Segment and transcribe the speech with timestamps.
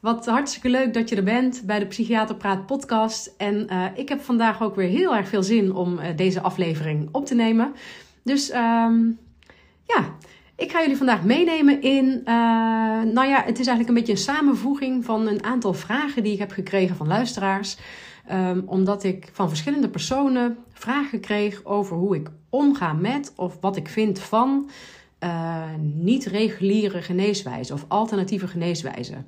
[0.00, 3.34] Wat hartstikke leuk dat je er bent bij de Psychiater Praat podcast.
[3.36, 7.08] En uh, ik heb vandaag ook weer heel erg veel zin om uh, deze aflevering
[7.12, 7.72] op te nemen.
[8.22, 9.18] Dus um,
[9.84, 10.14] ja,
[10.56, 12.24] ik ga jullie vandaag meenemen in, uh,
[13.02, 16.38] nou ja, het is eigenlijk een beetje een samenvoeging van een aantal vragen die ik
[16.38, 17.78] heb gekregen van luisteraars.
[18.32, 23.76] Um, omdat ik van verschillende personen vragen kreeg over hoe ik omga met of wat
[23.76, 24.70] ik vind van
[25.76, 29.26] niet-reguliere geneeswijzen of alternatieve geneeswijzen.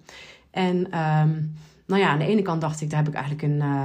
[0.50, 1.54] En um,
[1.86, 3.84] nou ja, aan de ene kant dacht ik, daar heb ik eigenlijk een, uh,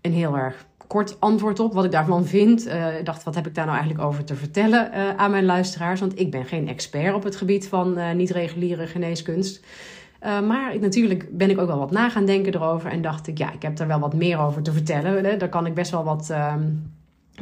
[0.00, 1.72] een heel erg kort antwoord op.
[1.72, 2.66] Wat ik daarvan vind.
[2.66, 5.44] Uh, ik dacht, wat heb ik daar nou eigenlijk over te vertellen uh, aan mijn
[5.44, 6.00] luisteraars?
[6.00, 9.64] Want ik ben geen expert op het gebied van niet-reguliere geneeskunst.
[10.20, 12.90] maar natuurlijk ben ik ook wel wat na gaan denken erover.
[12.90, 15.24] En dacht ik, ja, ik heb daar wel wat meer over te vertellen.
[15.24, 15.36] Hè?
[15.36, 16.92] Daar kan ik best wel wat um,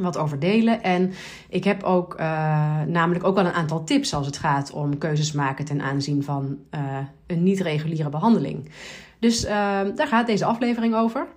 [0.03, 0.83] wat over delen.
[0.83, 1.13] En
[1.49, 5.31] ik heb ook uh, namelijk ook wel een aantal tips als het gaat om keuzes
[5.31, 8.69] maken ten aanzien van uh, een niet-reguliere behandeling.
[9.19, 9.49] Dus uh,
[9.95, 11.27] daar gaat deze aflevering over.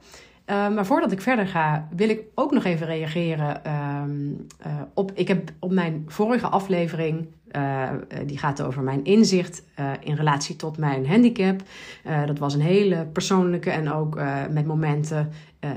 [0.46, 3.62] maar voordat ik verder ga, wil ik ook nog even reageren
[4.94, 5.12] op.
[5.14, 7.90] Ik heb op mijn vorige aflevering uh,
[8.26, 11.62] die gaat over mijn inzicht uh, in relatie tot mijn handicap.
[12.26, 15.30] Dat was een hele persoonlijke en ook met momenten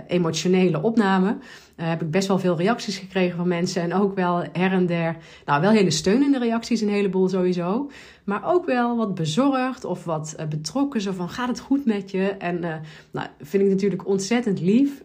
[0.08, 1.38] emotionele opname.
[1.76, 5.16] heb ik best wel veel reacties gekregen van mensen en ook wel her en der.
[5.46, 7.92] Nou, wel hele steunende reacties, een heleboel sowieso.
[8.24, 11.02] Maar ook wel wat bezorgd of wat betrokken.
[11.02, 12.28] Zo van: gaat het goed met je?
[12.28, 12.60] En
[13.12, 15.04] nou, vind ik natuurlijk ontzettend lief.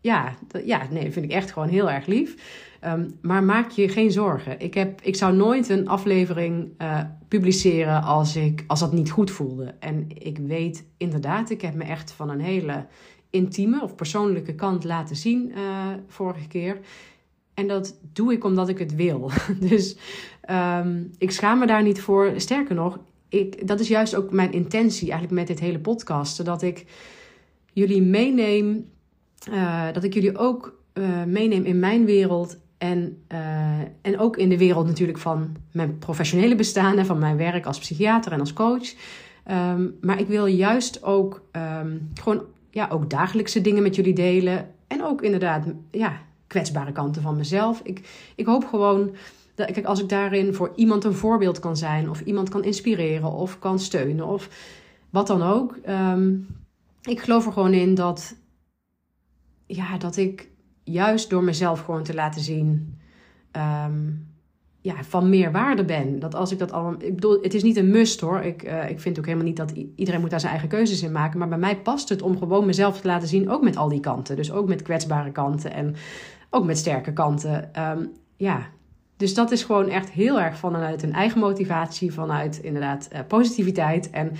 [0.00, 2.34] ja, ja, nee, vind ik echt gewoon heel erg lief.
[2.84, 4.60] Um, maar maak je geen zorgen.
[4.60, 9.30] Ik, heb, ik zou nooit een aflevering uh, publiceren als, ik, als dat niet goed
[9.30, 9.74] voelde.
[9.78, 12.86] En ik weet inderdaad, ik heb me echt van een hele
[13.30, 16.80] intieme of persoonlijke kant laten zien uh, vorige keer.
[17.54, 19.30] En dat doe ik omdat ik het wil.
[19.68, 19.96] dus
[20.50, 22.32] um, ik schaam me daar niet voor.
[22.36, 22.98] Sterker nog,
[23.28, 26.36] ik, dat is juist ook mijn intentie eigenlijk met dit hele podcast.
[26.36, 26.84] Zodat ik
[27.72, 28.90] jullie meeneem,
[29.50, 30.84] uh, dat ik jullie ook
[31.26, 36.54] meeneem in mijn wereld en, uh, en ook in de wereld natuurlijk van mijn professionele
[36.54, 38.94] bestaan en van mijn werk als psychiater en als coach.
[39.50, 44.68] Um, maar ik wil juist ook um, gewoon ja, ook dagelijkse dingen met jullie delen.
[44.86, 47.80] En ook inderdaad ja, kwetsbare kanten van mezelf.
[47.82, 49.16] Ik, ik hoop gewoon
[49.54, 53.32] dat kijk, als ik daarin voor iemand een voorbeeld kan zijn, of iemand kan inspireren,
[53.32, 54.48] of kan steunen, of
[55.10, 55.76] wat dan ook.
[55.88, 56.46] Um,
[57.02, 58.36] ik geloof er gewoon in dat,
[59.66, 60.48] ja, dat ik
[60.86, 62.98] juist door mezelf gewoon te laten zien
[63.86, 64.26] um,
[64.80, 66.18] ja, van meer waarde ben.
[66.18, 66.94] Dat als ik dat allemaal.
[66.98, 68.40] Ik bedoel, het is niet een must hoor.
[68.40, 71.12] Ik, uh, ik vind ook helemaal niet dat iedereen moet daar zijn eigen keuzes in
[71.12, 71.38] maken.
[71.38, 74.00] Maar bij mij past het om gewoon mezelf te laten zien, ook met al die
[74.00, 74.36] kanten.
[74.36, 75.94] Dus ook met kwetsbare kanten en
[76.50, 77.70] ook met sterke kanten.
[77.90, 78.66] Um, ja.
[79.16, 84.10] Dus dat is gewoon echt heel erg vanuit een eigen motivatie, vanuit inderdaad uh, positiviteit.
[84.10, 84.32] En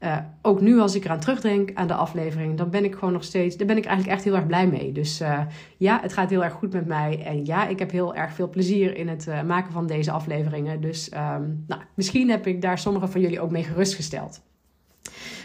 [0.00, 3.24] uh, ook nu als ik eraan terugdenk aan de aflevering, dan ben ik gewoon nog
[3.24, 4.92] steeds, daar ben ik eigenlijk echt heel erg blij mee.
[4.92, 5.40] Dus uh,
[5.76, 7.22] ja, het gaat heel erg goed met mij.
[7.24, 10.80] En ja, ik heb heel erg veel plezier in het uh, maken van deze afleveringen.
[10.80, 14.42] Dus um, nou, misschien heb ik daar sommigen van jullie ook mee gerustgesteld.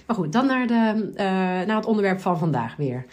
[0.07, 1.11] Maar goed, dan naar, de,
[1.67, 3.05] naar het onderwerp van vandaag weer.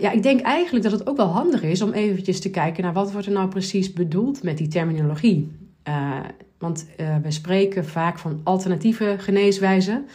[0.00, 2.92] ja, ik denk eigenlijk dat het ook wel handig is om eventjes te kijken naar
[2.92, 5.56] wat wordt er nou precies bedoeld met die terminologie.
[6.58, 10.06] Want uh, we spreken vaak van alternatieve geneeswijzen.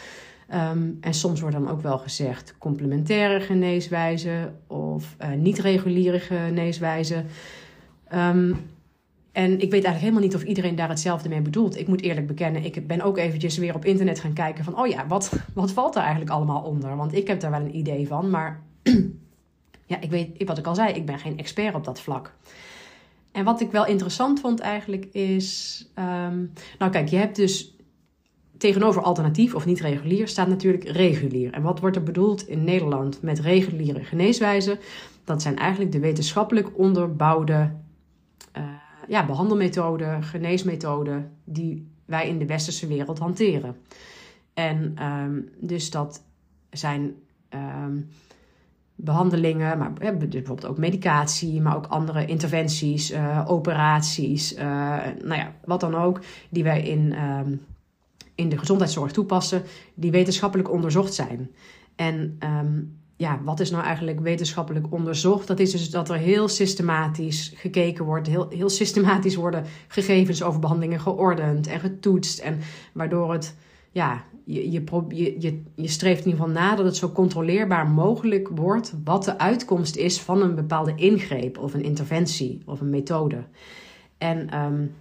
[0.54, 7.26] Um, en soms wordt dan ook wel gezegd complementaire geneeswijzen of uh, niet-reguliere geneeswijzen.
[8.14, 8.58] Um,
[9.34, 11.80] en ik weet eigenlijk helemaal niet of iedereen daar hetzelfde mee bedoelt.
[11.80, 14.80] Ik moet eerlijk bekennen, ik ben ook eventjes weer op internet gaan kijken van...
[14.80, 16.96] oh ja, wat, wat valt er eigenlijk allemaal onder?
[16.96, 18.62] Want ik heb daar wel een idee van, maar
[19.86, 22.34] ja, ik weet, wat ik al zei, ik ben geen expert op dat vlak.
[23.34, 25.80] En wat ik wel interessant vond eigenlijk is.
[26.00, 27.78] Um, nou, kijk, je hebt dus
[28.58, 31.54] tegenover alternatief of niet regulier staat natuurlijk regulier.
[31.54, 34.80] En wat wordt er bedoeld in Nederland met reguliere geneeswijzen?
[35.24, 37.72] Dat zijn eigenlijk de wetenschappelijk onderbouwde
[38.58, 38.64] uh,
[39.08, 43.76] ja, behandelmethoden, geneesmethoden die wij in de westerse wereld hanteren.
[44.54, 46.24] En um, dus dat
[46.70, 47.16] zijn
[47.50, 48.10] um,
[48.96, 54.60] behandelingen, maar dus bijvoorbeeld ook medicatie, maar ook andere interventies, uh, operaties, uh,
[55.22, 56.20] nou ja, wat dan ook,
[56.50, 57.62] die wij in, um,
[58.36, 59.64] in de gezondheidszorg toepassen,
[59.94, 61.52] die wetenschappelijk onderzocht zijn.
[61.96, 65.48] En um, ja, wat is nou eigenlijk wetenschappelijk onderzocht?
[65.48, 70.60] Dat is dus dat er heel systematisch gekeken wordt, heel, heel systematisch worden gegevens over
[70.60, 72.40] behandelingen geordend en getoetst.
[72.40, 72.60] En
[72.94, 73.56] waardoor het,
[73.92, 78.48] ja, je, je, je, je streeft in ieder geval na dat het zo controleerbaar mogelijk
[78.48, 83.44] wordt wat de uitkomst is van een bepaalde ingreep of een interventie of een methode.
[84.18, 84.96] En um,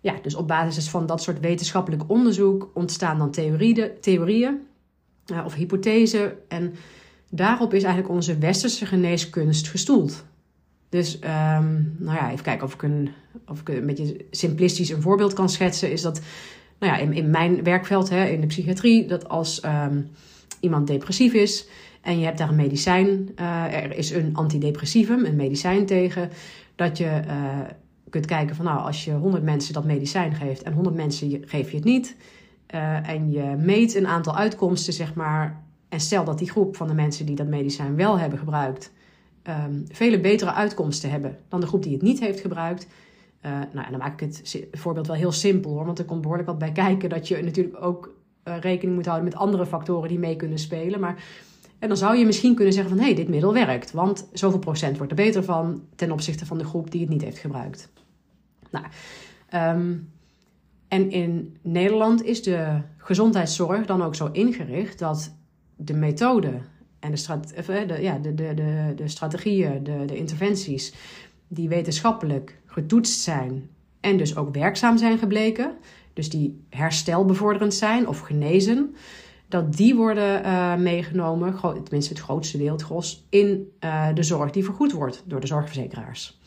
[0.00, 4.60] ja, dus op basis van dat soort wetenschappelijk onderzoek ontstaan dan theorieën, theorieën
[5.32, 6.48] uh, of hypothesen.
[6.48, 6.74] En
[7.30, 10.24] daarop is eigenlijk onze westerse geneeskunst gestoeld.
[10.88, 13.10] Dus um, nou ja, even kijken of ik, een,
[13.46, 15.92] of ik een beetje simplistisch een voorbeeld kan schetsen.
[15.92, 16.20] Is dat
[16.82, 20.10] nou ja, in, in mijn werkveld, hè, in de psychiatrie, dat als um,
[20.60, 21.66] iemand depressief is
[22.00, 26.30] en je hebt daar een medicijn, uh, er is een antidepressivum, een medicijn tegen,
[26.74, 27.58] dat je uh,
[28.10, 31.70] kunt kijken van nou, als je 100 mensen dat medicijn geeft en 100 mensen geef
[31.70, 32.16] je het niet.
[32.74, 36.86] Uh, en je meet een aantal uitkomsten, zeg maar, en stel dat die groep van
[36.86, 38.92] de mensen die dat medicijn wel hebben gebruikt,
[39.48, 42.86] um, vele betere uitkomsten hebben dan de groep die het niet heeft gebruikt.
[43.46, 46.20] Uh, nou, en dan maak ik het voorbeeld wel heel simpel hoor, want er komt
[46.20, 50.08] behoorlijk wat bij kijken dat je natuurlijk ook uh, rekening moet houden met andere factoren
[50.08, 51.00] die mee kunnen spelen.
[51.00, 51.24] Maar
[51.78, 54.58] en dan zou je misschien kunnen zeggen van hé, hey, dit middel werkt, want zoveel
[54.58, 57.92] procent wordt er beter van ten opzichte van de groep die het niet heeft gebruikt.
[58.70, 58.86] Nou,
[59.54, 60.10] um,
[60.88, 65.34] en in Nederland is de gezondheidszorg dan ook zo ingericht dat
[65.76, 66.60] de methode
[66.98, 70.94] en de, eh, ja, de, de, de, de strategieën, de, de interventies,
[71.48, 73.68] die wetenschappelijk getoetst zijn
[74.00, 75.76] en dus ook werkzaam zijn gebleken,
[76.12, 78.94] dus die herstelbevorderend zijn of genezen,
[79.48, 84.50] dat die worden uh, meegenomen, tenminste het grootste deel, het gros, in uh, de zorg
[84.50, 86.40] die vergoed wordt door de zorgverzekeraars.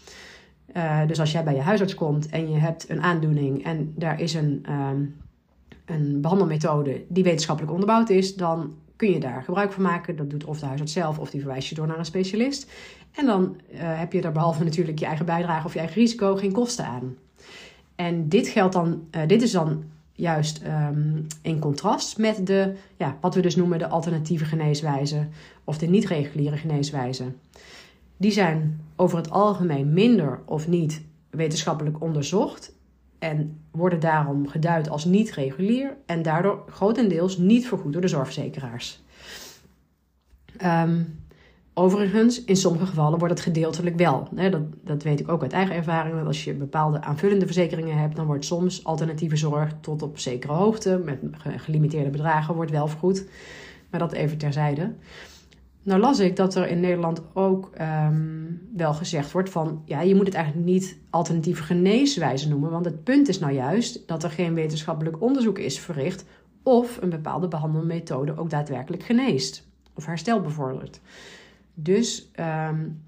[0.75, 4.19] Uh, dus als jij bij je huisarts komt en je hebt een aandoening en daar
[4.21, 5.16] is een, um,
[5.86, 10.15] een behandelmethode die wetenschappelijk onderbouwd is, dan kun je daar gebruik van maken.
[10.15, 12.71] Dat doet of de huisarts zelf of die verwijst je door naar een specialist.
[13.12, 16.36] En dan uh, heb je daar behalve natuurlijk je eigen bijdrage of je eigen risico
[16.36, 17.15] geen kosten aan.
[17.95, 23.18] En dit geldt dan, uh, dit is dan juist um, in contrast met de, ja,
[23.21, 25.31] wat we dus noemen de alternatieve geneeswijzen
[25.63, 27.39] of de niet-reguliere geneeswijzen.
[28.18, 32.75] Die zijn over het algemeen minder of niet wetenschappelijk onderzocht
[33.25, 39.04] en worden daarom geduid als niet regulier en daardoor grotendeels niet vergoed door de zorgverzekeraars.
[40.63, 41.19] Um,
[41.74, 44.27] overigens, in sommige gevallen wordt het gedeeltelijk wel.
[44.31, 46.25] Dat, dat weet ik ook uit eigen ervaring.
[46.25, 51.01] Als je bepaalde aanvullende verzekeringen hebt, dan wordt soms alternatieve zorg tot op zekere hoogte,
[51.06, 51.19] met
[51.57, 53.25] gelimiteerde bedragen, wordt wel vergoed.
[53.89, 54.94] Maar dat even terzijde.
[55.86, 59.82] Nou las ik dat er in Nederland ook um, wel gezegd wordt van...
[59.86, 62.72] ja, je moet het eigenlijk niet alternatieve geneeswijze noemen...
[62.72, 66.26] want het punt is nou juist dat er geen wetenschappelijk onderzoek is verricht...
[66.64, 71.02] of een bepaalde behandelmethode ook daadwerkelijk geneest of herstel bevordert.
[71.74, 72.31] Dus
[72.69, 73.02] um,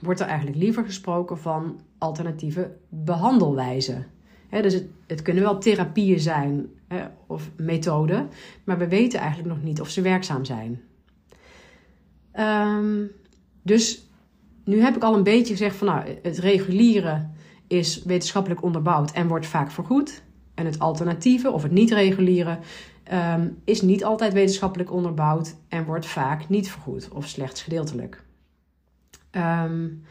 [0.00, 4.06] wordt er eigenlijk liever gesproken van alternatieve behandelwijzen.
[4.50, 6.66] Dus het, het, kunnen wel therapieën zijn
[7.26, 8.28] of methoden...
[8.64, 10.80] maar we weten eigenlijk nog niet of ze werkzaam zijn...
[12.38, 13.10] Um,
[13.62, 14.06] dus
[14.64, 17.26] nu heb ik al een beetje gezegd van nou, het reguliere
[17.66, 20.22] is wetenschappelijk onderbouwd en wordt vaak vergoed.
[20.54, 22.58] En het alternatieve of het niet-reguliere
[23.12, 28.24] um, is niet altijd wetenschappelijk onderbouwd en wordt vaak niet vergoed of slechts gedeeltelijk.
[29.32, 30.02] Um,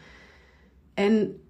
[0.94, 1.40] en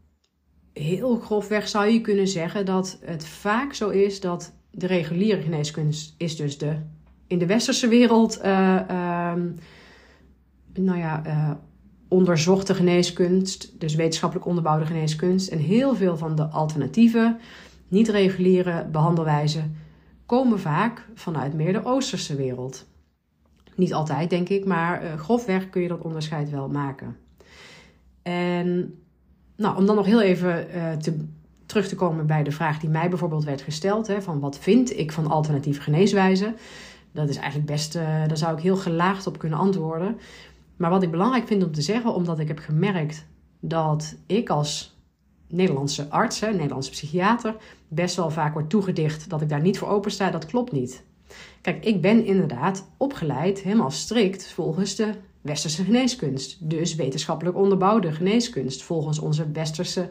[0.73, 5.97] heel grofweg zou je kunnen zeggen dat het vaak zo is dat de reguliere geneeskunde
[6.17, 6.77] is dus de
[7.27, 9.33] in de westerse wereld uh,
[10.85, 11.51] nou ja, uh,
[12.09, 15.49] onderzochte geneeskunst, dus wetenschappelijk onderbouwde geneeskunst.
[15.49, 17.37] En heel veel van de alternatieve,
[17.89, 19.77] niet-reguliere behandelwijzen
[20.27, 22.87] komen vaak vanuit meer de Oosterse wereld.
[23.75, 27.17] Niet altijd, denk ik, maar uh, grofweg kun je dat onderscheid wel maken.
[28.23, 28.95] En
[29.57, 30.67] nou, om dan nog heel even
[31.01, 31.25] te,
[31.67, 34.99] terug te komen bij de vraag die mij bijvoorbeeld werd gesteld: hè, van wat vind
[34.99, 36.57] ik van alternatieve geneeswijzen?
[37.13, 40.19] Dat is eigenlijk best, daar zou ik heel gelaagd op kunnen antwoorden.
[40.77, 43.27] Maar wat ik belangrijk vind om te zeggen, omdat ik heb gemerkt
[43.61, 44.97] dat ik als
[45.49, 47.57] Nederlandse arts, Nederlandse psychiater,
[47.89, 51.05] best wel vaak wordt toegedicht dat ik daar niet voor open sta, dat klopt niet.
[51.61, 56.71] Kijk, ik ben inderdaad opgeleid helemaal strikt volgens de westerse geneeskunst.
[56.71, 60.09] Dus wetenschappelijk onderbouwde geneeskunst volgens onze westerse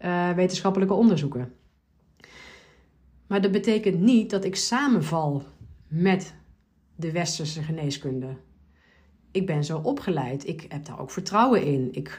[0.00, 1.52] uh, wetenschappelijke onderzoeken.
[3.26, 5.42] Maar dat betekent niet dat ik samenval
[5.88, 6.34] met
[6.96, 8.36] de westerse geneeskunde.
[9.36, 10.48] Ik ben zo opgeleid.
[10.48, 11.88] Ik heb daar ook vertrouwen in.
[11.92, 12.16] Ik,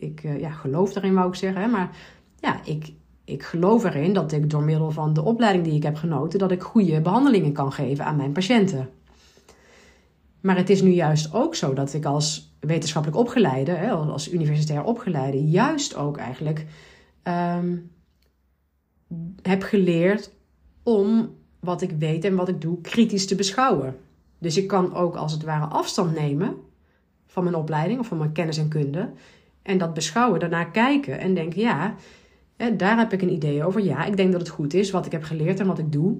[0.00, 1.70] ik eh, ja, geloof daarin, wou ik zeggen.
[1.70, 1.96] Maar
[2.40, 2.92] ja, ik,
[3.24, 6.50] ik geloof erin dat ik door middel van de opleiding die ik heb genoten, dat
[6.50, 8.88] ik goede behandelingen kan geven aan mijn patiënten.
[10.40, 15.44] Maar het is nu juist ook zo dat ik als wetenschappelijk opgeleide, als universitair opgeleide,
[15.44, 16.66] juist ook eigenlijk
[17.22, 17.90] um,
[19.42, 20.30] heb geleerd
[20.82, 23.96] om wat ik weet en wat ik doe kritisch te beschouwen.
[24.38, 26.56] Dus ik kan ook als het ware afstand nemen
[27.26, 29.10] van mijn opleiding of van mijn kennis en kunde.
[29.62, 31.94] En dat beschouwen, daarna kijken en denken, ja,
[32.76, 33.84] daar heb ik een idee over.
[33.84, 36.16] Ja, ik denk dat het goed is wat ik heb geleerd en wat ik doe.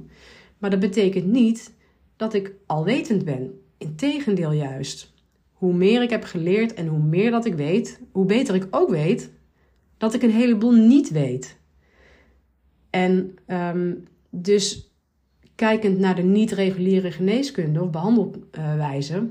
[0.58, 1.74] Maar dat betekent niet
[2.16, 3.60] dat ik alwetend ben.
[3.78, 5.12] Integendeel juist.
[5.52, 8.90] Hoe meer ik heb geleerd en hoe meer dat ik weet, hoe beter ik ook
[8.90, 9.32] weet
[9.96, 11.58] dat ik een heleboel niet weet.
[12.90, 14.93] En um, dus
[15.54, 19.28] kijkend naar de niet-reguliere geneeskunde of behandelwijze,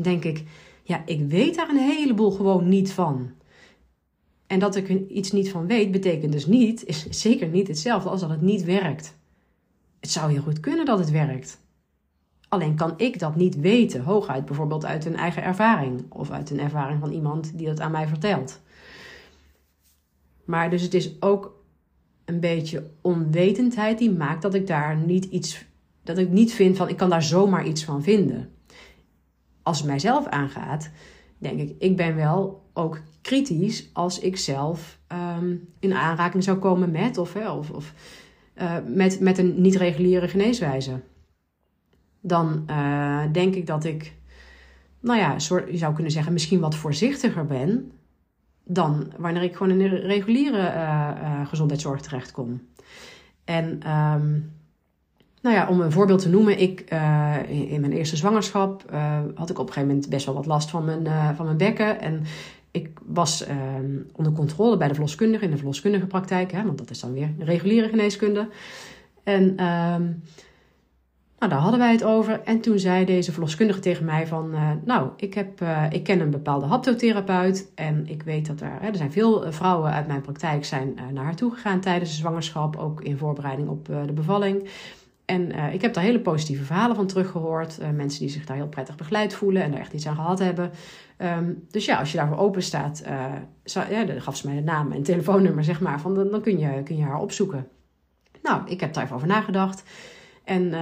[0.00, 0.44] denk ik,
[0.82, 3.30] ja, ik weet daar een heleboel gewoon niet van.
[4.46, 8.08] En dat ik er iets niet van weet, betekent dus niet, is zeker niet hetzelfde
[8.08, 9.16] als dat het niet werkt.
[10.00, 11.60] Het zou heel goed kunnen dat het werkt.
[12.48, 16.60] Alleen kan ik dat niet weten, hooguit bijvoorbeeld uit een eigen ervaring of uit een
[16.60, 18.60] ervaring van iemand die dat aan mij vertelt.
[20.44, 21.57] Maar dus het is ook
[22.28, 25.64] een beetje onwetendheid die maakt dat ik daar niet iets,
[26.02, 28.50] dat ik niet vind van ik kan daar zomaar iets van vinden.
[29.62, 30.90] Als het mijzelf aangaat,
[31.38, 36.90] denk ik, ik ben wel ook kritisch als ik zelf ehm, in aanraking zou komen
[36.90, 37.94] met of, of, of
[38.56, 41.00] uh, met, met een niet-reguliere geneeswijze.
[42.20, 44.14] Dan uh, denk ik dat ik,
[45.00, 47.92] nou ja, soort, je zou kunnen zeggen, misschien wat voorzichtiger ben
[48.68, 52.60] dan wanneer ik gewoon in de reguliere uh, gezondheidszorg terechtkom.
[53.44, 54.52] En um,
[55.42, 58.84] nou ja, om een voorbeeld te noemen, ik, uh, in, mijn eerste zwangerschap
[59.34, 62.00] had ik op een gegeven moment best wel wat last van mijn, van mijn bekken.
[62.00, 62.22] En
[62.70, 66.90] ik was ehm, onder controle bij de verloskundige in de verloskundige praktijk, hè, want dat
[66.90, 68.48] is dan weer reguliere geneeskunde.
[69.22, 70.22] En um,
[71.38, 72.40] nou, daar hadden wij het over.
[72.44, 74.54] En toen zei deze verloskundige tegen mij van...
[74.54, 77.70] Uh, nou, ik, heb, uh, ik ken een bepaalde haptotherapeut.
[77.74, 78.72] En ik weet dat er...
[78.80, 82.10] Hè, er zijn veel eh, vrouwen uit mijn praktijk zijn naar haar toe gegaan tijdens
[82.10, 82.76] de zwangerschap.
[82.76, 84.68] Ook in voorbereiding op de bevalling.
[85.24, 87.78] En ik heb daar hele positieve verhalen van teruggehoord.
[87.94, 90.70] mensen die zich daar heel prettig begeleid voelen en er echt iets aan gehad hebben.
[91.18, 93.02] Um, dus ja, als je daarvoor open staat...
[93.90, 96.00] ja, dan gaf ze mij de naam en telefoonnummer, zeg maar.
[96.00, 97.68] Van, dan, dan kun, je, kun je haar opzoeken.
[98.42, 99.82] Nou, ik heb daar even over nagedacht.
[100.44, 100.72] En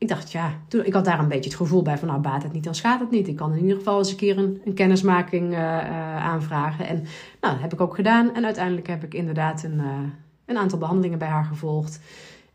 [0.00, 2.42] ik dacht, ja, toen, ik had daar een beetje het gevoel bij van, nou, baat
[2.42, 3.28] het niet, dan schaadt het niet.
[3.28, 6.86] Ik kan in ieder geval eens een keer een, kennismaking uh, uh, aanvragen.
[6.86, 6.96] En
[7.40, 8.34] nou, dat heb ik ook gedaan.
[8.34, 9.98] En uiteindelijk heb ik inderdaad een, uh,
[10.44, 12.00] een aantal behandelingen bij haar gevolgd.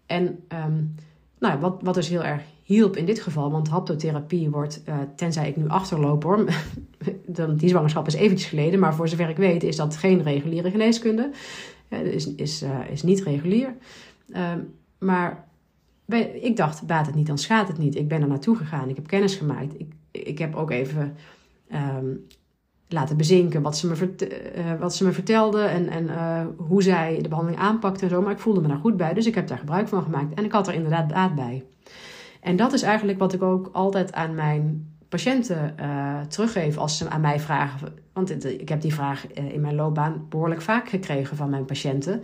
[0.06, 0.96] En um,
[1.40, 4.84] nou, wat, wat dus heel erg hielp in dit geval, want haptotherapie wordt,
[5.16, 6.46] tenzij ik nu achterloop hoor,
[7.58, 11.32] die zwangerschap is eventjes geleden, maar voor zover ik weet is dat geen reguliere geneeskunde.
[11.90, 13.76] is, is, is niet regulier.
[14.32, 14.60] Ehm,
[15.00, 15.45] maar
[16.42, 17.96] ik dacht, baat het niet, dan schaadt het niet.
[17.96, 19.80] Ik ben er naartoe gegaan, ik heb kennis gemaakt.
[19.80, 21.16] Ik, ik heb ook even
[21.74, 22.26] um,
[22.88, 24.16] laten bezinken wat ze me,
[24.58, 28.22] uh, wat ze me vertelde en, en uh, hoe zij de behandeling aanpakte en zo.
[28.22, 30.34] Maar ik voelde me daar goed bij, dus ik heb daar gebruik van gemaakt.
[30.34, 31.64] En ik had er inderdaad baat bij.
[32.42, 37.10] En dat is eigenlijk wat ik ook altijd aan mijn patiënten uh, teruggeef als ze
[37.10, 37.94] aan mij vragen.
[38.14, 42.24] Want ik heb die vraag in mijn loopbaan behoorlijk vaak gekregen van mijn patiënten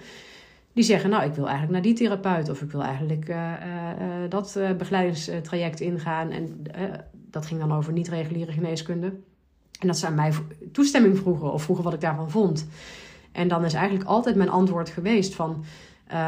[0.74, 4.30] die zeggen, nou, ik wil eigenlijk naar die therapeut of ik wil eigenlijk uh, uh,
[4.30, 6.30] dat begeleidingstraject ingaan.
[6.30, 6.64] En
[7.12, 9.14] dat ging dan over niet-reguliere geneeskunde.
[9.80, 10.34] En dat ze aan mij
[10.72, 12.68] toestemming vroegen of vroegen wat ik daarvan vond.
[13.32, 15.64] En dan is eigenlijk altijd mijn antwoord geweest van,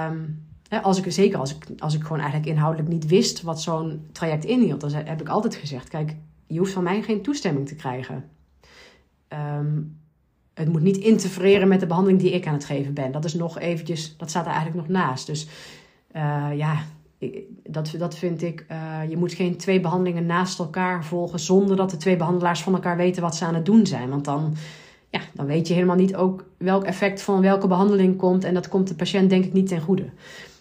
[0.09, 0.45] um,
[0.81, 4.45] als ik, zeker als ik, als ik gewoon eigenlijk inhoudelijk niet wist wat zo'n traject
[4.45, 6.15] inhield, dan heb ik altijd gezegd, kijk,
[6.47, 8.29] je hoeft van mij geen toestemming te krijgen.
[9.57, 10.01] Um,
[10.53, 13.11] het moet niet interfereren met de behandeling die ik aan het geven ben.
[13.11, 15.27] Dat is nog eventjes, dat staat er eigenlijk nog naast.
[15.27, 15.47] Dus
[16.15, 16.83] uh, ja,
[17.67, 18.65] dat, dat vind ik.
[18.71, 22.73] Uh, je moet geen twee behandelingen naast elkaar volgen zonder dat de twee behandelaars van
[22.73, 24.09] elkaar weten wat ze aan het doen zijn.
[24.09, 24.55] Want dan,
[25.09, 28.43] ja, dan weet je helemaal niet ook welk effect van welke behandeling komt.
[28.43, 30.05] En dat komt de patiënt denk ik niet ten goede.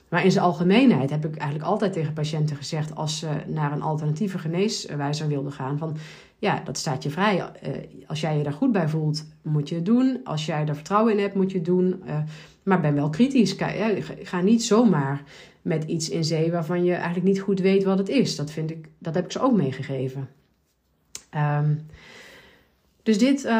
[0.09, 3.83] Maar in zijn algemeenheid heb ik eigenlijk altijd tegen patiënten gezegd, als ze naar een
[3.83, 5.97] alternatieve geneeswijzer wilden gaan, van
[6.43, 7.37] ja, dat staat je vrij.
[7.37, 7.49] Uh,
[8.07, 10.21] als jij je daar goed bij voelt, moet je het doen.
[10.25, 12.03] Als jij er vertrouwen in hebt, moet je het doen.
[12.07, 12.17] Uh,
[12.63, 13.57] maar ben wel kritisch.
[14.23, 15.23] Ga niet zomaar
[15.63, 18.37] met iets in zee waarvan je eigenlijk niet goed weet wat het is.
[18.37, 20.29] Dat, vind ik, dat heb ik ze ook meegegeven.
[21.35, 21.87] Um,
[23.03, 23.53] dus dit, uh,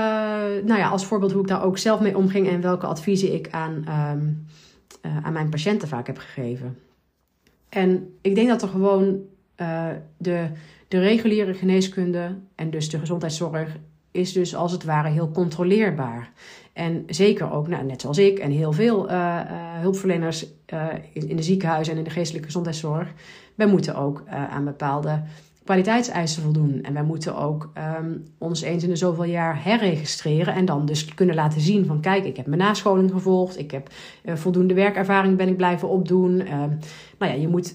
[0.65, 3.49] nou ja, als voorbeeld hoe ik daar ook zelf mee omging en welke adviezen ik
[3.51, 6.79] aan, uh, aan mijn patiënten vaak heb gegeven.
[7.69, 9.21] En ik denk dat er gewoon
[10.17, 10.49] de,
[10.93, 13.77] de reguliere geneeskunde en dus de gezondheidszorg
[14.11, 16.33] is dus als het ware heel controleerbaar.
[16.73, 21.29] En zeker ook, nou, net zoals ik en heel veel uh, uh, hulpverleners uh, in,
[21.29, 23.13] in, de ziekenhuizen en in de geestelijke gezondheidszorg,
[23.55, 25.23] wij moeten ook aan bepaalde
[25.65, 26.83] kwaliteitseisen voldoen.
[26.83, 31.15] En wij moeten ook um, ons eens in de zoveel jaar herregistreren en dan dus
[31.15, 33.89] kunnen laten zien van kijk, ik heb mijn nascholing gevolgd, ik heb
[34.25, 36.37] voldoende werkervaring ben ik blijven opdoen.
[37.19, 37.75] nou ja, je moet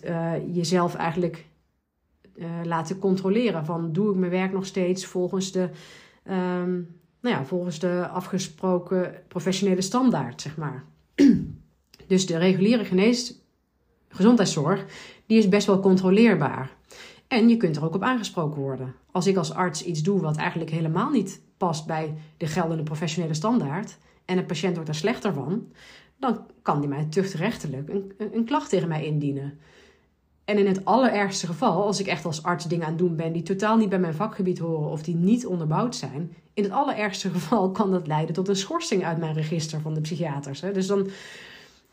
[0.51, 1.45] jezelf eigenlijk
[2.63, 5.69] laten controleren van doe ik mijn werk nog steeds volgens de
[6.29, 10.83] um, nou ja, volgens de afgesproken professionele standaard, zeg maar.
[12.07, 13.41] dus de reguliere genees
[14.09, 14.85] gezondheidszorg,
[15.25, 16.75] die is best wel controleerbaar.
[17.27, 18.95] En je kunt er ook op aangesproken worden.
[19.11, 23.33] Als ik als arts iets doe wat eigenlijk helemaal niet past bij de geldende professionele
[23.33, 25.71] standaard en een patiënt wordt er slechter van,
[26.17, 29.59] dan kan die mij tuchtrechtelijk een, een klacht tegen mij indienen.
[30.47, 33.33] En in het allerergste geval, als ik echt als arts dingen aan het doen ben
[33.33, 37.29] die totaal niet bij mijn vakgebied horen of die niet onderbouwd zijn, in het allerergste
[37.37, 40.61] geval kan dat leiden tot een schorsing uit mijn register van de psychiaters.
[40.61, 40.71] Hè.
[40.71, 41.07] Dus, dan,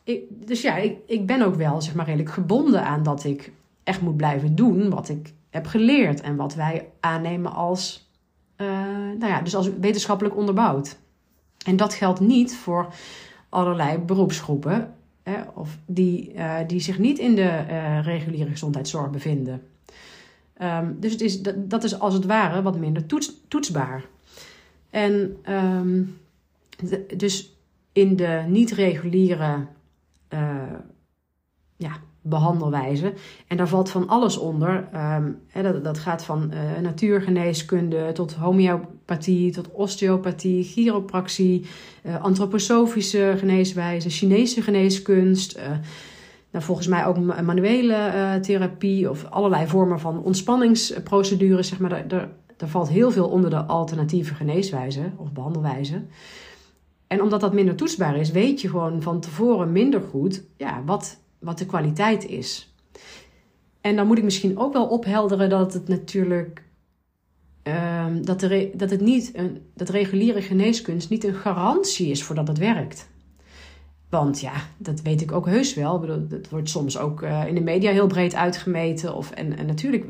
[0.05, 3.53] ik, dus ja, ik, ik ben ook wel zeg maar, redelijk gebonden aan dat ik
[3.85, 8.11] echt moet blijven doen wat ik heb geleerd en wat wij aannemen als,
[8.57, 8.69] uh,
[9.19, 10.99] nou ja, dus als wetenschappelijk onderbouwd.
[11.67, 12.95] En dat geldt niet voor
[13.49, 14.95] allerlei beroepsgroepen
[15.55, 19.63] of die, uh, die zich niet in de uh, reguliere gezondheidszorg bevinden.
[20.63, 24.05] Um, dus het is, dat, dat, is als het ware wat minder toets, toetsbaar.
[24.91, 25.37] En
[26.77, 27.57] de, dus
[27.93, 29.67] in de niet-reguliere
[30.35, 30.63] uh,
[31.77, 33.13] ja, behandelwijze.
[33.47, 34.89] En daar valt van alles onder.
[34.95, 41.67] Um, dat, dat gaat van uh, natuurgeneeskunde tot homeopathie, tot osteopathie, chiropractie,
[42.03, 45.57] uh, antroposofische geneeswijze, Chinese geneeskunst.
[45.57, 45.63] Uh,
[46.51, 51.69] nou, volgens mij ook manuele therapie of allerlei vormen van ontspanningsprocedures.
[51.69, 56.03] Zeg maar, daar, daar valt heel veel onder de alternatieve geneeswijze of behandelwijze.
[57.07, 61.23] En omdat dat minder toetsbaar is, weet je gewoon van tevoren minder goed ja, wat
[61.45, 62.75] wat de kwaliteit is.
[63.81, 66.63] En dan moet ik misschien ook wel ophelderen dat het natuurlijk.
[67.69, 72.49] Uh, dat, de, dat het niet een, dat reguliere geneeskunst niet een garantie is voordat
[72.49, 73.09] het werkt.
[74.09, 76.01] Want ja, dat weet ik ook heus wel.
[76.29, 79.15] Dat wordt soms ook uh, in de media heel breed uitgemeten.
[79.15, 80.07] Of, en, en natuurlijk,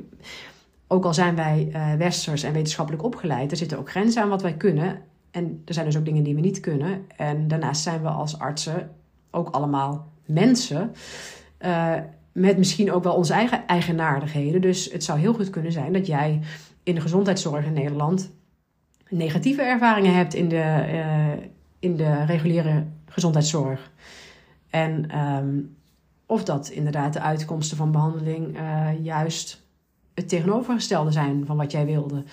[0.86, 4.42] ook al zijn wij uh, westers en wetenschappelijk opgeleid, er zitten ook grenzen aan wat
[4.42, 5.00] wij kunnen.
[5.30, 7.04] En er zijn dus ook dingen die we niet kunnen.
[7.16, 8.90] En daarnaast zijn we als artsen
[9.30, 10.92] ook allemaal mensen.
[11.60, 11.94] Uh,
[12.32, 14.60] met misschien ook wel onze eigen eigenaardigheden.
[14.60, 16.40] Dus het zou heel goed kunnen zijn dat jij
[16.82, 18.32] in de gezondheidszorg in Nederland
[19.08, 21.44] negatieve ervaringen hebt in de, uh,
[21.78, 23.90] in de reguliere gezondheidszorg.
[24.70, 25.76] En um,
[26.26, 29.62] of dat inderdaad de uitkomsten van behandeling uh, juist
[30.14, 32.24] het tegenovergestelde zijn van wat jij wilde.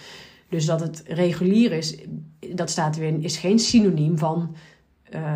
[0.50, 1.98] Dus dat het regulier is,
[2.54, 4.56] dat staat weer in, is geen synoniem van
[5.14, 5.34] uh,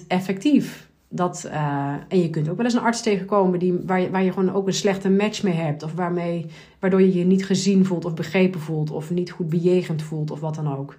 [0.00, 0.90] 100% effectief.
[1.14, 4.22] Dat, uh, en je kunt ook wel eens een arts tegenkomen die, waar, je, waar
[4.22, 5.82] je gewoon ook een slechte match mee hebt.
[5.82, 6.46] Of waarmee,
[6.78, 8.90] waardoor je je niet gezien voelt of begrepen voelt.
[8.90, 10.96] Of niet goed bejegend voelt of wat dan ook.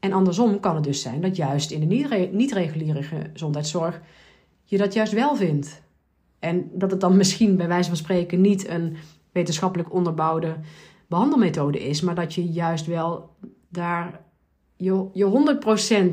[0.00, 4.00] En andersom kan het dus zijn dat juist in de niet-reguliere gezondheidszorg
[4.66, 5.82] je dat juist wel vindt.
[6.38, 8.96] En dat het dan misschien bij wijze van spreken niet een
[9.32, 10.56] wetenschappelijk onderbouwde
[11.06, 12.00] behandelmethode is.
[12.00, 13.30] Maar dat je juist wel
[13.68, 14.20] daar
[14.76, 15.56] je, je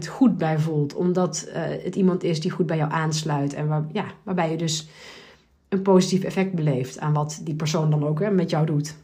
[0.06, 0.96] 100% goed bij voelt.
[0.96, 3.54] Omdat uh, het iemand is die goed bij jou aansluit.
[3.54, 4.88] En waar, ja, waarbij je dus
[5.70, 8.96] een positief effect beleeft aan wat die persoon dan ook hè, met jou doet.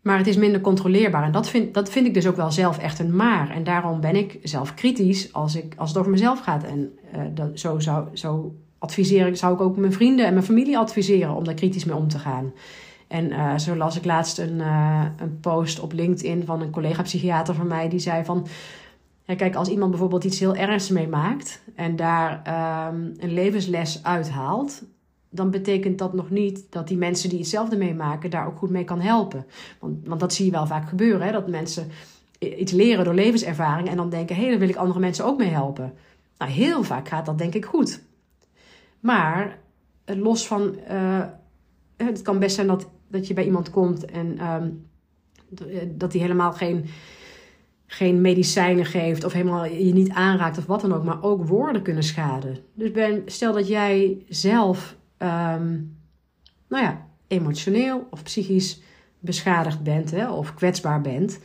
[0.00, 1.22] Maar het is minder controleerbaar.
[1.22, 3.50] En dat vind, dat vind ik dus ook wel zelf echt een maar.
[3.50, 6.64] En daarom ben ik zelf kritisch als, ik, als het over mezelf gaat.
[6.64, 10.44] En uh, dat, zo, zou, zo adviseer ik, zou ik ook mijn vrienden en mijn
[10.44, 12.52] familie adviseren om daar kritisch mee om te gaan.
[13.10, 17.54] En uh, zo las ik laatst een, uh, een post op LinkedIn van een collega-psychiater
[17.54, 17.88] van mij.
[17.88, 18.46] Die zei van,
[19.26, 22.42] kijk, als iemand bijvoorbeeld iets heel ernstigs meemaakt en daar
[22.92, 24.82] um, een levensles uithaalt,
[25.30, 28.84] dan betekent dat nog niet dat die mensen die hetzelfde meemaken daar ook goed mee
[28.84, 29.46] kan helpen.
[29.80, 31.32] Want, want dat zie je wel vaak gebeuren, hè?
[31.32, 31.90] dat mensen
[32.38, 35.38] iets leren door levenservaring en dan denken, hé, hey, daar wil ik andere mensen ook
[35.38, 35.92] mee helpen.
[36.38, 38.02] Nou, heel vaak gaat dat denk ik goed.
[39.00, 39.58] Maar
[40.04, 40.74] los van,
[42.06, 44.70] het kan best zijn dat, dat je bij iemand komt en ehm,
[45.96, 46.84] dat hij helemaal geen
[47.92, 51.82] geen medicijnen geeft of helemaal je niet aanraakt of wat dan ook, maar ook woorden
[51.82, 52.58] kunnen schaden.
[52.74, 55.78] Dus ben, stel dat jij zelf, ehm,
[56.68, 58.82] nou ja, emotioneel of psychisch
[59.18, 61.40] beschadigd bent hè, of kwetsbaar bent,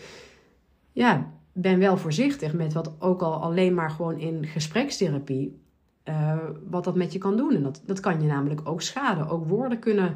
[0.91, 5.61] ja, ben wel voorzichtig met wat ook al alleen maar gewoon in gesprekstherapie,
[6.09, 6.37] uh,
[6.69, 7.55] wat dat met je kan doen.
[7.55, 9.27] En dat, dat kan je namelijk ook schaden.
[9.27, 10.15] Ook woorden kunnen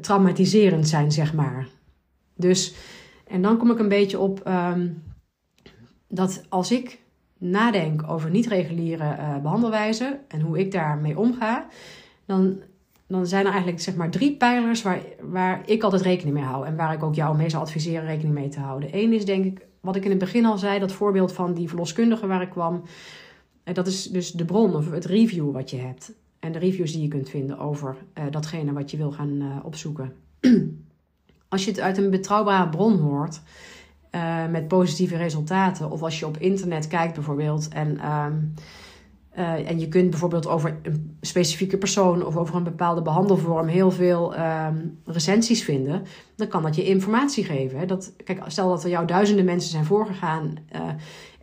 [0.00, 1.68] traumatiserend zijn, zeg maar.
[2.36, 2.74] Dus,
[3.26, 4.40] en dan kom ik een beetje op.
[4.40, 4.88] Ehm,
[6.08, 6.98] dat als ik
[7.38, 11.66] nadenk over niet-reguliere uh, behandelwijzen en hoe ik daarmee omga,
[12.26, 12.60] dan,
[13.06, 16.66] dan zijn er eigenlijk zeg maar drie pijlers waar, waar ik altijd rekening mee hou
[16.66, 18.88] en waar ik ook jou mee zou adviseren rekening mee te houden.
[18.92, 21.68] Eén is denk ik, wat ik in het begin al zei, dat voorbeeld van die
[21.68, 22.82] verloskundige waar ik kwam.
[23.64, 26.12] En dat is dus de bron of het review wat je hebt.
[26.40, 29.56] En de reviews die je kunt vinden over uh, datgene wat je wil gaan uh,
[29.62, 30.12] opzoeken.
[31.48, 33.40] Als je het uit een betrouwbare bron hoort,
[34.10, 35.90] uh, met positieve resultaten.
[35.90, 41.16] Of als je op internet kijkt bijvoorbeeld en, uh, en je kunt bijvoorbeeld over een
[41.20, 46.02] specifieke persoon of over een bepaalde behandelvorm heel veel um, recensies vinden,
[46.36, 47.78] dan kan dat je informatie geven.
[47.78, 47.86] Hè?
[47.86, 50.54] Dat, kijk, stel dat er jou duizenden mensen zijn voorgegaan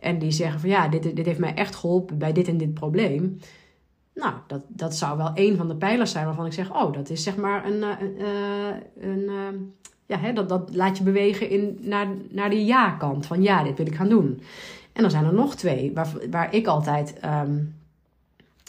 [0.00, 2.74] en die zeggen van ja, dit, dit heeft mij echt geholpen bij dit en dit
[2.74, 3.38] probleem.
[4.18, 7.10] Nou, dat, dat zou wel een van de pijlers zijn waarvan ik zeg: Oh, dat
[7.10, 8.22] is zeg maar een, een,
[9.00, 9.74] een, een
[10.06, 13.26] ja, hè, dat, dat laat je bewegen in, naar, naar de ja-kant.
[13.26, 14.40] Van ja, dit wil ik gaan doen.
[14.92, 17.14] En dan zijn er nog twee waar, waar ik altijd.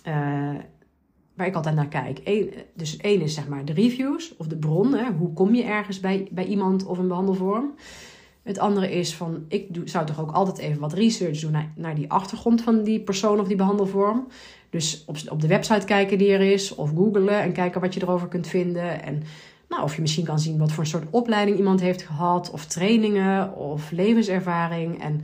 [0.08, 0.56] Uh,
[1.34, 2.22] waar ik altijd naar kijk.
[2.24, 5.06] Eén, dus één is zeg maar de reviews of de bron.
[5.18, 7.74] Hoe kom je ergens bij, bij iemand of een behandelvorm?
[8.50, 12.12] Het andere is van, ik zou toch ook altijd even wat research doen naar, die
[12.12, 14.28] achtergrond van die persoon of die behandelvorm.
[14.70, 18.02] Dus op, op de website kijken die er is, of googlen en kijken wat je
[18.02, 19.04] erover kunt vinden.
[19.04, 19.24] En
[19.68, 22.66] nou, of je misschien kan zien wat voor een soort opleiding iemand heeft gehad, of
[22.66, 25.02] trainingen of levenservaring.
[25.02, 25.22] En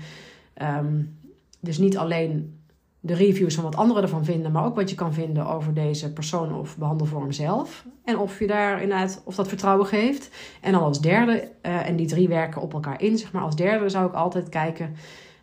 [0.86, 1.18] um,
[1.60, 2.60] dus niet alleen
[3.06, 6.14] de reviews van wat anderen ervan vinden, maar ook wat je kan vinden over deze
[6.14, 7.86] persoon of behandelvorm zelf.
[8.04, 10.30] En of je daar inderdaad, of dat vertrouwen geeft.
[10.62, 13.42] En dan als derde, uh, en die drie werken op elkaar in, zeg maar.
[13.42, 14.96] Als derde zou ik altijd kijken,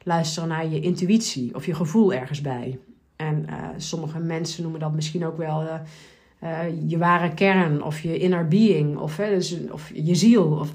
[0.03, 2.79] luisteren naar je intuïtie of je gevoel ergens bij.
[3.17, 5.63] En uh, sommige mensen noemen dat misschien ook wel.
[6.43, 10.45] Uh, je ware kern of je inner being of, dus, of je ziel.
[10.61, 10.75] Of,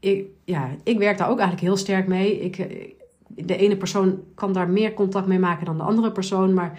[0.00, 2.40] ik, ja, ik werk daar ook eigenlijk heel sterk mee.
[2.40, 2.88] Ik, eh,
[3.34, 6.54] de ene persoon kan daar meer contact mee maken dan de andere persoon.
[6.54, 6.78] Maar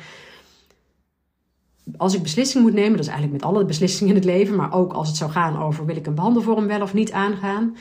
[1.98, 4.74] als ik beslissingen moet nemen, dat is eigenlijk met alle beslissingen in het leven, maar
[4.74, 7.76] ook als het zou gaan over wil ik een behandelvorm wel of niet aangaan,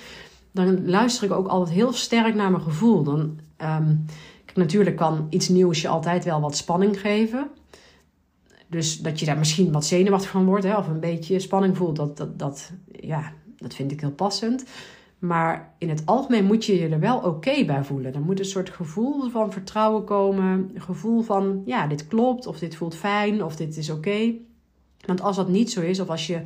[0.52, 3.02] dan luister ik ook altijd heel sterk naar mijn gevoel.
[3.02, 4.04] Dan, um,
[4.54, 7.50] natuurlijk kan iets nieuws je altijd wel wat spanning geven.
[8.68, 11.96] Dus dat je daar misschien wat zenuwachtig van wordt, hè, of een beetje spanning voelt,
[11.96, 14.64] dat, dat, dat, ja, dat vind ik heel passend.
[15.22, 18.14] Maar in het algemeen moet je je er wel oké bij voelen.
[18.14, 20.70] Er moet een soort gevoel van vertrouwen komen.
[20.74, 24.34] Een gevoel van, ja, dit klopt, of dit voelt fijn, of dit is oké.
[25.06, 26.42] Want als dat niet zo is, of als je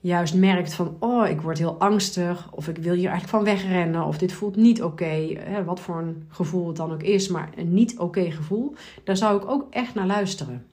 [0.00, 4.04] juist merkt van, oh, ik word heel angstig, of ik wil hier eigenlijk van wegrennen,
[4.04, 5.28] of dit voelt niet oké,
[5.64, 8.74] wat voor een gevoel het dan ook is, maar een niet oké gevoel,
[9.04, 10.66] daar zou ik ook echt naar luisteren.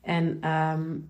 [0.00, 1.08] En um,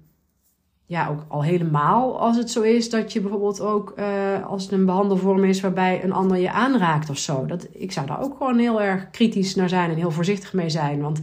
[0.92, 4.72] ja, ook al helemaal als het zo is dat je bijvoorbeeld ook uh, als het
[4.72, 7.46] een behandelvorm is waarbij een ander je aanraakt of zo.
[7.46, 10.70] Dat, ik zou daar ook gewoon heel erg kritisch naar zijn en heel voorzichtig mee
[10.70, 11.00] zijn.
[11.00, 11.20] Want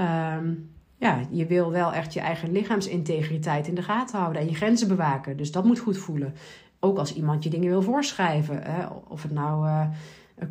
[0.00, 4.54] um, ja, je wil wel echt je eigen lichaamsintegriteit in de gaten houden en je
[4.54, 5.36] grenzen bewaken.
[5.36, 6.34] Dus dat moet goed voelen.
[6.80, 8.62] Ook als iemand je dingen wil voorschrijven.
[8.62, 8.86] Hè?
[9.08, 9.86] Of het nou uh,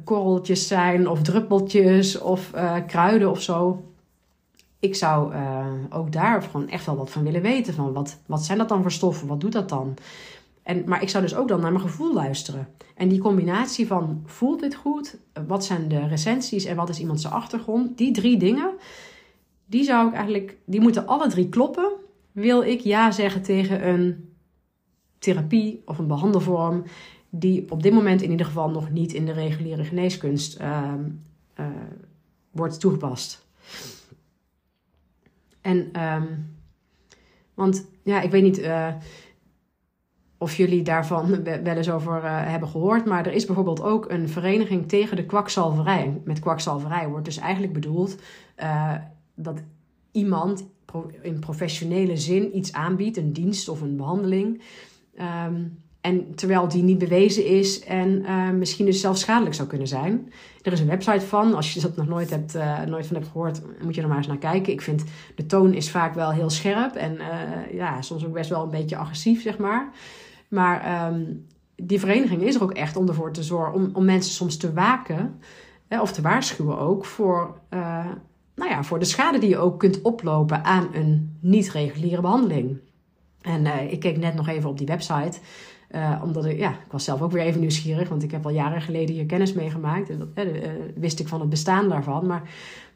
[0.03, 3.92] korreltjes zijn of druppeltjes of uh, kruiden of zo
[4.84, 7.74] ik zou uh, ook daar gewoon echt wel wat van willen weten.
[7.74, 9.28] Van wat, wat zijn dat dan voor stoffen?
[9.28, 9.93] Wat doet dat dan?
[10.63, 12.67] En, maar ik zou dus ook dan naar mijn gevoel luisteren.
[12.96, 15.17] En die combinatie van voelt dit goed?
[15.48, 17.98] Wat zijn de recensies en wat is iemands achtergrond?
[17.98, 18.72] Die drie dingen,
[19.65, 21.91] die zou ik eigenlijk, die moeten alle drie kloppen.
[22.32, 24.34] Wil ik ja zeggen tegen een
[25.19, 26.84] therapie of een behandelvorm
[27.30, 30.93] die op dit moment in ieder geval nog niet in de reguliere geneeskunst uh,
[31.60, 31.65] uh,
[32.52, 33.42] wordt toegepast.
[35.63, 36.58] En, um,
[37.54, 38.93] want ja, ik weet niet uh,
[40.38, 44.30] of jullie daarvan wel eens over uh, hebben gehoord, maar er is bijvoorbeeld ook een
[44.30, 46.21] vereniging tegen de kwakzalverij.
[46.23, 48.15] Met kwakzalverij wordt dus eigenlijk bedoeld
[48.58, 48.95] uh,
[49.36, 49.62] dat
[50.12, 50.65] iemand
[51.21, 54.62] in professionele zin iets aanbiedt, een dienst of een behandeling,
[55.47, 59.88] um, en terwijl die niet bewezen is en uh, misschien dus zelfs schadelijk zou kunnen
[59.88, 60.34] zijn.
[60.62, 61.54] Er is een website van.
[61.54, 64.18] Als je dat nog nooit, hebt, uh, nooit van hebt gehoord, moet je er maar
[64.18, 64.74] eens naar kijken.
[64.74, 65.04] Ik vind
[65.36, 68.70] de toon is vaak wel heel scherp en uh, ja, soms ook best wel een
[68.70, 69.92] beetje agressief, zeg maar.
[70.48, 74.34] Maar um, die vereniging is er ook echt om ervoor te zorgen, om, om mensen
[74.34, 75.39] soms te waken
[75.89, 77.58] of te waarschuwen ook voor,
[78.56, 82.78] nou ja, voor de schade die je ook kunt oplopen aan een niet-reguliere behandeling.
[83.42, 85.39] En ik keek net nog even op die website.
[85.95, 88.51] Uh, omdat ik, ja, ik was zelf ook weer even nieuwsgierig, want ik heb al
[88.51, 90.10] jaren geleden hier kennis meegemaakt.
[90.10, 92.25] En dat uh, wist ik van het bestaan daarvan.
[92.25, 92.49] Maar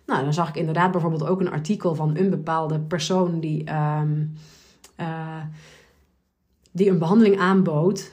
[0.05, 4.01] nou, dan zag ik inderdaad bijvoorbeeld ook een artikel van een bepaalde persoon die, uh,
[6.71, 8.11] die een behandeling aanbood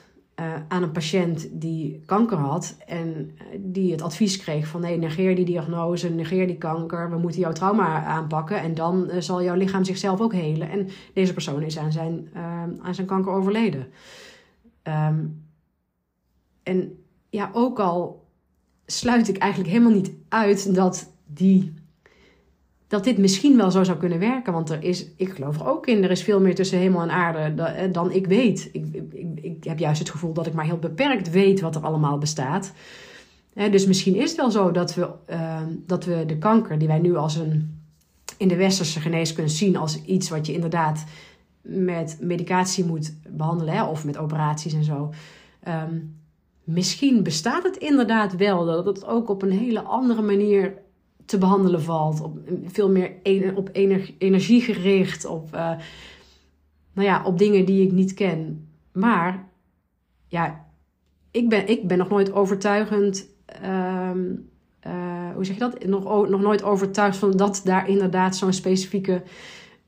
[0.69, 2.77] aan een patiënt die kanker had.
[2.87, 7.11] En die het advies kreeg van nee, negeer die diagnose, negeer die kanker.
[7.11, 10.71] We moeten jouw trauma aanpakken en dan zal jouw lichaam zichzelf ook helen.
[10.71, 12.29] En deze persoon is aan zijn,
[12.83, 13.87] aan zijn kanker overleden.
[14.89, 15.45] Um,
[16.63, 18.29] en ja, ook al
[18.87, 21.75] sluit ik eigenlijk helemaal niet uit dat, die,
[22.87, 24.53] dat dit misschien wel zo zou kunnen werken.
[24.53, 27.11] Want er is, ik geloof er ook in, er is veel meer tussen hemel en
[27.11, 28.69] aarde eh, dan ik weet.
[28.73, 31.83] Ik, ik, ik heb juist het gevoel dat ik maar heel beperkt weet wat er
[31.83, 32.73] allemaal bestaat.
[33.55, 36.99] dus misschien is het wel zo dat we, uh, dat we de kanker die wij
[36.99, 37.83] nu als een
[38.37, 41.05] in de westerse geneeskunde zien als iets wat je inderdaad
[41.65, 45.11] met medicatie moet behandelen, hè, of met operaties en zo.
[45.63, 45.99] Ehm,
[46.65, 50.83] misschien bestaat het inderdaad wel dat het ook op een hele andere manier
[51.25, 52.21] te behandelen valt.
[52.21, 53.13] Op, veel meer
[53.55, 53.71] op
[54.19, 55.71] energie gericht, op, uh,
[56.93, 58.69] nou ja, op dingen die ik niet ken.
[58.93, 59.49] Maar
[60.29, 60.67] ja,
[61.31, 63.27] ik ben, ik ben nog nooit overtuigend.
[63.65, 64.49] Um,
[64.87, 65.85] uh, hoe zeg je dat?
[65.85, 69.23] Nog, nog nooit overtuigd van dat daar inderdaad zo'n specifieke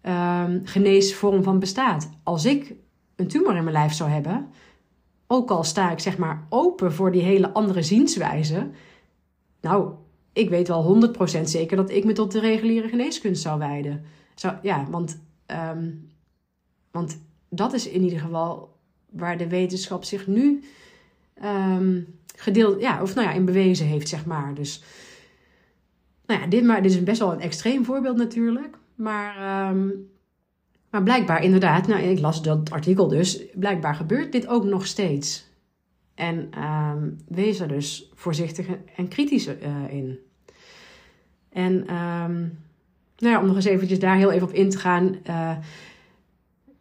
[0.08, 2.10] um, geneesvorm van bestaat.
[2.22, 2.74] Als ik
[3.16, 4.50] een tumor in mijn lijf zou hebben,
[5.26, 8.70] ook al sta ik zeg maar open voor die hele andere zienswijze,
[9.60, 9.92] nou,
[10.32, 14.04] ik weet wel 100% zeker dat ik me tot de reguliere geneeskunst zou wijden.
[14.34, 16.08] Zou, ja, want, um,
[16.90, 18.74] want dat is in ieder geval
[19.10, 20.62] waar de wetenschap zich nu
[21.44, 24.54] um, gedeeld, ja, of nou ja, in bewezen heeft, zeg maar.
[24.54, 24.82] Dus,
[26.26, 28.78] nou ja, dit, maar, dit is best wel een extreem voorbeeld natuurlijk.
[28.96, 30.10] Maar, um,
[30.90, 35.54] maar blijkbaar inderdaad, nou, ik las dat artikel dus, blijkbaar gebeurt dit ook nog steeds.
[36.14, 39.54] En um, wees er dus voorzichtig en kritisch uh,
[39.88, 40.18] in.
[41.48, 42.58] En um,
[43.16, 45.16] nou ja, om nog eens eventjes daar heel even op in te gaan.
[45.26, 45.56] Uh,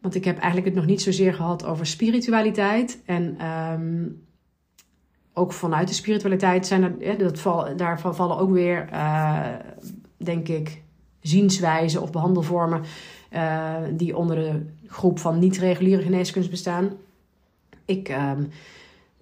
[0.00, 3.02] want ik heb eigenlijk het nog niet zozeer gehad over spiritualiteit.
[3.04, 3.36] En
[5.32, 7.42] ook vanuit de spiritualiteit zijn er, dat
[7.76, 9.54] daarvan vallen ook weer, uh,
[10.16, 10.82] denk ik,
[11.28, 12.82] zienswijzen of behandelvormen
[13.32, 16.90] uh, die onder de groep van niet-reguliere geneeskunst bestaan.
[17.84, 18.16] Ik, um,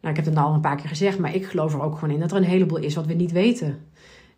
[0.01, 2.15] nou, ik heb het al een paar keer gezegd, maar ik geloof er ook gewoon
[2.15, 3.79] in dat er een heleboel is wat we niet weten.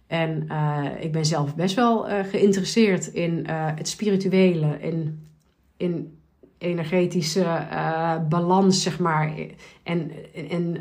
[0.07, 5.27] En uh, ik ben zelf best wel uh, geïnteresseerd in het spirituele, in,
[5.77, 6.19] in
[6.59, 7.67] energetische
[8.29, 9.33] balans, zeg maar,
[9.83, 10.11] en,
[10.51, 10.73] en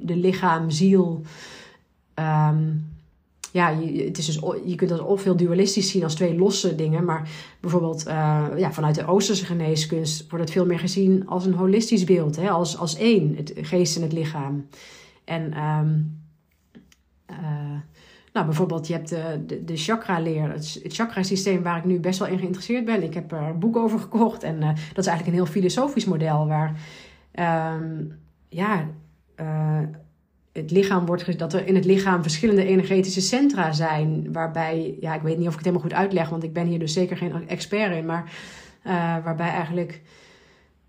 [0.00, 1.22] de lichaam, ziel.
[2.14, 2.93] Um,
[3.54, 6.74] ja, je, het is dus, je kunt dat of veel dualistisch zien als twee losse
[6.74, 7.04] dingen.
[7.04, 7.28] Maar
[7.60, 12.04] bijvoorbeeld uh, ja, vanuit de Oosterse geneeskunst wordt het veel meer gezien als een holistisch
[12.04, 12.36] beeld.
[12.36, 12.50] Hè?
[12.50, 14.66] Als, als één, het geest en het lichaam.
[15.24, 16.20] En um,
[17.30, 17.36] uh,
[18.32, 22.38] nou, bijvoorbeeld, je hebt de, de, chakra-leer, het, chakra-systeem waar ik nu best wel in
[22.38, 23.02] geïnteresseerd ben.
[23.02, 26.04] Ik heb er een boek over gekocht en uh, dat is eigenlijk een heel filosofisch
[26.04, 26.80] model waar,
[27.74, 28.88] um, ja,
[30.54, 34.32] het lichaam wordt, dat er in het lichaam verschillende energetische centra zijn.
[34.32, 36.78] Waarbij, ja, ik weet niet of ik het helemaal goed uitleg, want ik ben hier
[36.78, 38.06] dus zeker geen expert in.
[38.06, 38.32] Maar
[38.86, 38.92] uh,
[39.24, 40.02] waarbij eigenlijk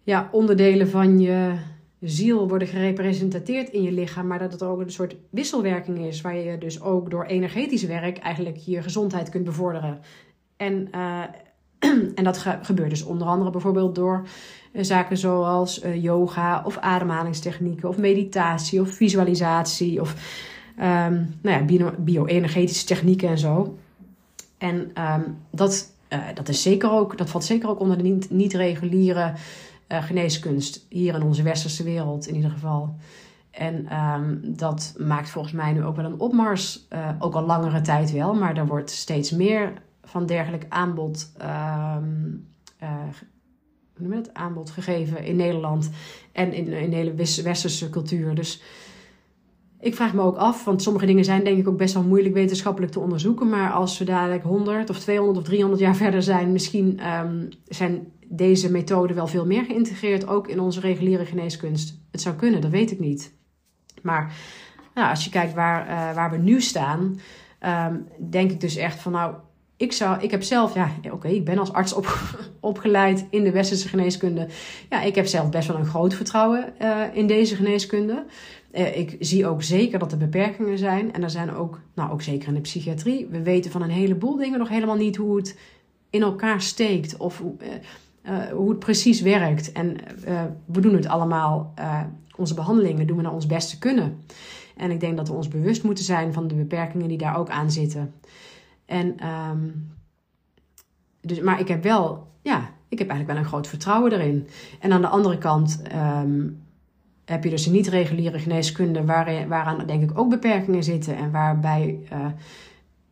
[0.04, 1.54] ja, onderdelen van je
[2.00, 4.28] ziel worden gerepresenteerd in je lichaam.
[4.28, 6.22] Maar dat het ook een soort wisselwerking is.
[6.22, 10.00] Waar je dus ook door energetisch werk eigenlijk je gezondheid kunt bevorderen.
[10.58, 11.24] En, uh,
[12.16, 14.30] en dat gebeurt dus onder andere bijvoorbeeld door eh,
[14.84, 20.14] zaken zoals uh, yoga of ademhalingstechnieken of meditatie of visualisatie of
[20.80, 23.78] um, nou ja, bio-energetische technieken en zo.
[24.58, 29.34] En um, dat, uh, dat, is zeker ook, dat valt zeker ook onder de niet-reguliere
[29.88, 32.96] geneeskunst hier in onze westerse wereld in ieder geval.
[33.52, 36.88] En um, dat maakt volgens mij nu ook wel een opmars,
[37.20, 41.32] ook al langere tijd wel, maar er wordt steeds meer van dergelijk aanbod
[44.04, 45.90] het, aanbod gegeven in Nederland
[46.32, 48.36] en in, in de hele westerse cultuur.
[48.36, 48.62] Dus
[49.80, 52.34] ik vraag me ook af, want sommige dingen zijn denk ik ook best wel moeilijk
[52.34, 53.50] wetenschappelijk te onderzoeken.
[53.50, 58.12] Maar als we dadelijk 100 of 200 of 300 jaar verder zijn, misschien um, zijn,
[58.28, 62.00] deze methode wel veel meer geïntegreerd, ook in onze reguliere geneeskunst.
[62.12, 63.34] Het zou kunnen, dat weet ik niet.
[64.02, 64.34] Maar
[64.94, 67.20] nou, als je kijkt waar, uh, waar we nu staan,
[67.66, 69.36] um, denk ik dus echt van nou,
[69.78, 73.52] ik, zou, ik heb zelf, ja, oké, ik ben als arts op, opgeleid in de
[73.52, 74.48] westerse geneeskunde.
[74.90, 78.26] Ja, ik heb zelf best wel een groot vertrouwen uh, in deze geneeskunde.
[78.72, 81.14] Uh, ik zie ook zeker dat er beperkingen zijn.
[81.14, 83.28] En er zijn ook, nou ook zeker in de psychiatrie.
[83.32, 85.58] We weten van een heleboel dingen nog helemaal niet hoe het
[86.10, 87.44] in elkaar steekt of
[88.54, 89.72] hoe het precies werkt.
[89.72, 89.98] En
[90.66, 91.74] we doen het allemaal,
[92.36, 94.24] onze behandelingen doen we naar ons beste kunnen.
[94.78, 97.50] En ik denk dat we ons bewust moeten zijn van de beperkingen die daar ook
[97.50, 98.14] aan zitten.
[98.86, 99.94] En, um,
[101.22, 104.48] dus, maar ik heb wel, ja, ik heb eigenlijk wel een groot vertrouwen erin.
[104.80, 105.82] En aan de andere kant
[106.22, 106.64] um,
[107.26, 111.16] heb je dus een niet-reguliere geneeskunde, waar, waaraan denk ik ook beperkingen zitten.
[111.18, 112.26] En waarbij, uh,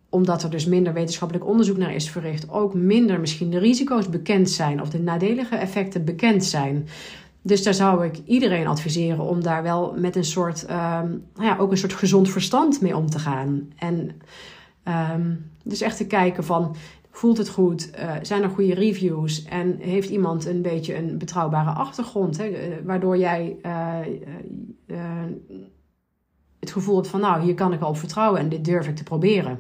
[0.10, 4.50] omdat er dus minder wetenschappelijk onderzoek naar is verricht, ook minder misschien de risico's bekend
[4.50, 6.88] zijn of de nadelige effecten bekend zijn.
[7.42, 11.58] Dus daar zou ik iedereen adviseren om daar wel met een soort, um, nou ja,
[11.58, 13.72] ook een soort gezond verstand mee om te gaan.
[13.76, 14.12] En
[14.88, 16.76] um, dus echt te kijken van,
[17.12, 17.89] voelt het goed?
[18.00, 19.43] Uh, zijn er goede reviews?
[19.43, 22.38] En heeft iemand een beetje een betrouwbare achtergrond?
[22.38, 24.00] Hè, eh, waardoor jij uh,
[26.60, 28.96] het gevoel hebt van, nou, hier kan ik wel op vertrouwen en dit durf ik
[28.96, 29.60] te proberen.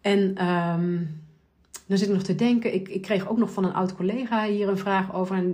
[0.00, 1.24] En um,
[1.86, 4.44] dan zit ik nog te denken, ik, ik kreeg ook nog van een oud collega
[4.44, 5.44] hier een vraag over.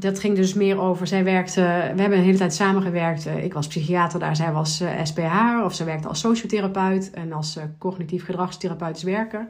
[0.00, 1.60] Dat ging dus meer over, zij werkte,
[1.94, 3.26] we hebben een hele tijd samengewerkt.
[3.26, 7.32] Uh, ik was psychiater daar, zij was uh, SPH of ze werkte als sociotherapeut en
[7.32, 9.46] als cognitief gedragstherapeutisch werker.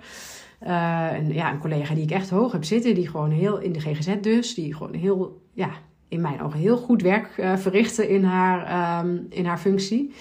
[0.59, 3.81] en ja, een collega die ik echt hoog heb zitten, die gewoon heel in de
[3.81, 5.71] GGZ dus, die gewoon heel, ja,
[6.09, 10.15] in mijn ogen heel goed werk verrichtte in haar, um, in haar functie.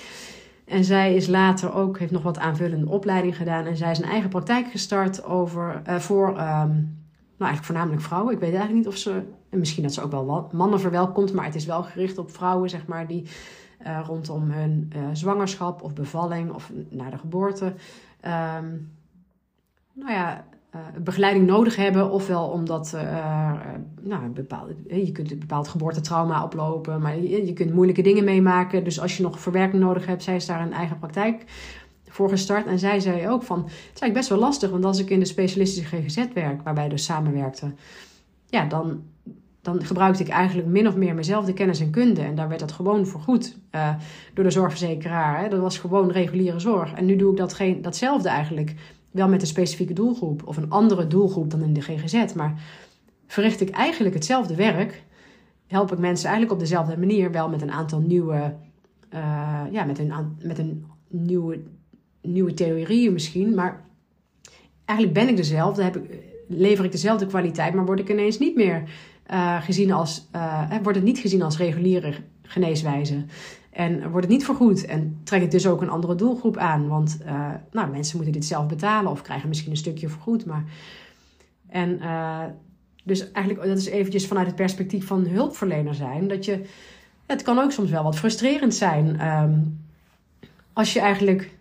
[0.65, 3.65] En zij is later ook, heeft nog wat aanvullende opleiding gedaan.
[3.65, 8.33] En zij is een eigen praktijk gestart over, uh, voor, um, nou eigenlijk voornamelijk vrouwen.
[8.33, 11.45] Ik weet eigenlijk niet of ze, en misschien dat ze ook wel mannen verwelkomt, maar
[11.45, 13.25] het is wel gericht op vrouwen, zeg maar, die
[13.85, 18.91] uh, rondom hun uh, zwangerschap of bevalling of na de geboorte, um,
[19.93, 22.11] nou ja, uh, begeleiding nodig hebben.
[22.11, 22.97] Ofwel omdat
[24.01, 28.83] nou, bepaalde, je kunt een bepaald geboortetrauma oplopen, maar je, je, kunt moeilijke dingen meemaken.
[28.83, 31.43] Dus als je nog verwerking nodig hebt, zij is daar een eigen praktijk
[32.07, 32.65] voor gestart.
[32.65, 35.19] En zij zei ook van, het is eigenlijk best wel lastig, want als ik in
[35.19, 37.73] de specialistische GGZ werk, waarbij dus samenwerkte,
[38.45, 39.03] ja, dan,
[39.61, 42.21] dan gebruikte ik eigenlijk min of meer mezelf de kennis en kunde.
[42.21, 43.95] En daar werd dat gewoon vergoed uh,
[44.33, 45.41] door de zorgverzekeraar.
[45.41, 45.49] Hè.
[45.49, 46.93] Dat was gewoon reguliere zorg.
[46.93, 48.75] En nu doe ik dat geen, datzelfde eigenlijk
[49.11, 52.33] wel met een specifieke doelgroep of een andere doelgroep dan in de GGZ.
[52.33, 52.61] Maar
[53.27, 55.03] verricht ik eigenlijk hetzelfde werk,
[55.67, 58.55] help ik mensen eigenlijk op dezelfde manier, wel met een aantal nieuwe,
[59.13, 61.59] uh, ja, met een, met een nieuwe,
[62.21, 63.55] nieuwe theorieën misschien.
[63.55, 63.85] Maar
[64.85, 68.55] eigenlijk ben ik dezelfde, heb ik, lever ik dezelfde kwaliteit, maar word ik ineens niet
[68.55, 68.83] meer
[69.31, 73.25] uh, gezien als, uh, wordt het niet gezien als reguliere geneeswijze.
[73.71, 76.87] En wordt het niet vergoed en trek ik dus ook een andere doelgroep aan.
[76.87, 77.19] Want
[77.71, 80.45] nou, mensen moeten dit zelf betalen of krijgen misschien een stukje vergoed.
[80.45, 80.63] Maar...
[81.67, 81.99] En
[83.03, 86.27] dus eigenlijk, dat is eventjes vanuit het perspectief van hulpverlener zijn.
[86.27, 86.65] Dat je,
[87.25, 89.27] het kan ook soms wel wat frustrerend zijn.
[89.27, 89.79] Um,
[90.73, 91.57] als je eigenlijk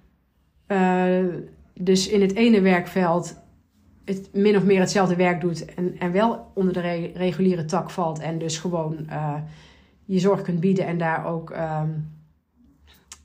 [1.75, 3.37] dus in het ene werkveld
[4.09, 5.75] het min of meer hetzelfde werk doet.
[5.75, 8.18] En, en wel onder de re reguliere tak valt.
[8.18, 9.09] En dus gewoon
[10.09, 12.11] je zorg kunt bieden en daar ook, um,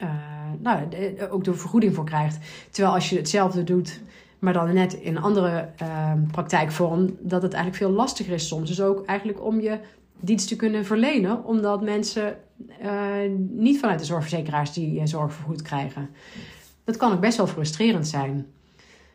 [0.02, 0.10] uh,
[0.60, 2.38] nou, de, ook de vergoeding voor krijgt.
[2.69, 4.02] Terwijl als je hetzelfde doet,
[4.39, 8.69] maar dan net in een andere uh, praktijkvorm, dat het eigenlijk veel lastiger is soms.
[8.69, 9.80] Dus ook eigenlijk om je
[10.19, 12.38] dienst te kunnen verlenen, omdat mensen
[12.82, 13.12] uh,
[13.50, 16.10] niet vanuit de zorgverzekeraars die zorg vergoed krijgen.
[16.84, 18.46] Dat kan ook best wel frustrerend zijn.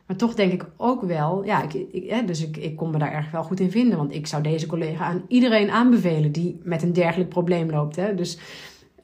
[0.09, 2.99] Maar toch denk ik ook wel, ja, ik, ik, hè, dus ik, ik kon me
[2.99, 3.99] daar erg wel goed in vinden.
[3.99, 7.97] Want ik zou deze collega aan iedereen aanbevelen die met een dergelijk probleem loopt.
[7.97, 8.15] Hè.
[8.15, 8.39] Dus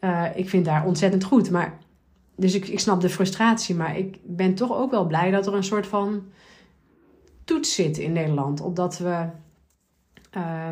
[0.01, 1.51] uh, ik vind daar ontzettend goed.
[1.51, 1.79] Maar,
[2.37, 5.55] dus ik, ik snap de frustratie, maar ik ben toch ook wel blij dat er
[5.55, 6.23] een soort van
[7.45, 8.61] toets zit in Nederland.
[8.61, 9.27] Opdat we,
[10.37, 10.69] uh,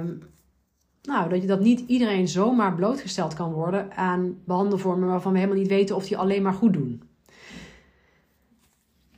[1.03, 5.61] nou, dat, je, dat niet iedereen zomaar blootgesteld kan worden aan behandelvormen waarvan we helemaal
[5.61, 7.03] niet weten of die alleen maar goed doen.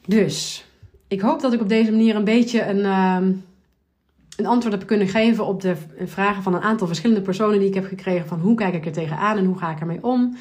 [0.06, 0.66] Dus
[1.08, 3.36] ik hoop dat ik op deze manier een beetje een, uh,
[4.36, 7.74] een antwoord heb kunnen geven op de vragen van een aantal verschillende personen die ik
[7.74, 8.26] heb gekregen.
[8.26, 10.36] Van hoe kijk ik er tegenaan en hoe ga ik ermee om?